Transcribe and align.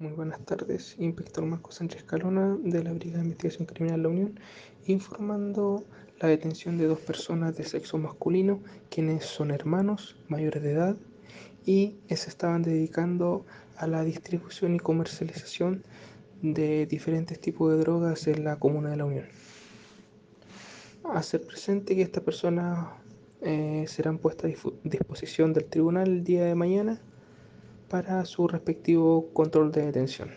Muy 0.00 0.12
buenas 0.12 0.42
tardes, 0.46 0.96
Inspector 0.98 1.44
Marco 1.44 1.72
Sánchez 1.72 2.04
Calona 2.04 2.56
de 2.62 2.82
la 2.82 2.94
Brigada 2.94 3.18
de 3.18 3.24
Investigación 3.26 3.66
Criminal 3.66 4.02
La 4.02 4.08
Unión, 4.08 4.40
informando 4.86 5.84
la 6.18 6.28
detención 6.28 6.78
de 6.78 6.86
dos 6.86 7.00
personas 7.00 7.54
de 7.58 7.64
sexo 7.64 7.98
masculino, 7.98 8.62
quienes 8.88 9.26
son 9.26 9.50
hermanos 9.50 10.16
mayores 10.28 10.62
de 10.62 10.72
edad 10.72 10.96
y 11.66 11.96
se 12.08 12.30
estaban 12.30 12.62
dedicando 12.62 13.44
a 13.76 13.86
la 13.86 14.02
distribución 14.02 14.74
y 14.74 14.78
comercialización 14.78 15.84
de 16.40 16.86
diferentes 16.86 17.38
tipos 17.38 17.70
de 17.70 17.80
drogas 17.80 18.26
en 18.26 18.42
la 18.42 18.58
comuna 18.58 18.88
de 18.88 18.96
La 18.96 19.04
Unión. 19.04 19.26
Hacer 21.12 21.42
presente 21.42 21.94
que 21.94 22.00
estas 22.00 22.24
personas 22.24 22.88
eh, 23.42 23.84
serán 23.86 24.16
puestas 24.16 24.50
a 24.50 24.70
disposición 24.82 25.52
del 25.52 25.66
tribunal 25.66 26.08
el 26.08 26.24
día 26.24 26.46
de 26.46 26.54
mañana 26.54 27.02
para 27.90 28.24
su 28.24 28.48
respectivo 28.48 29.30
control 29.34 29.72
de 29.72 29.86
detención. 29.86 30.30